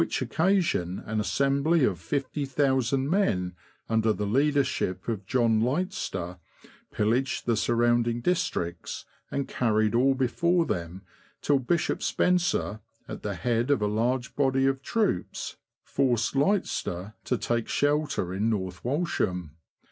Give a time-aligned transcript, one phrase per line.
[0.19, 3.53] occasion an assembly of 50,000 men,
[3.87, 6.39] under the leader ship of John Litester,
[6.91, 11.03] pillaged the surrounding districts, and carried all before them
[11.43, 17.37] till Bishop Spencer, at the head of a large body of troops, forced Litester to
[17.37, 19.51] take shelter in North Walsham.